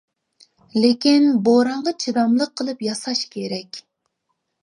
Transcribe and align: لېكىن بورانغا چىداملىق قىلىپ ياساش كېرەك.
لېكىن 0.83 1.27
بورانغا 1.49 1.93
چىداملىق 2.05 2.55
قىلىپ 2.61 2.83
ياساش 2.87 3.23
كېرەك. 3.35 3.81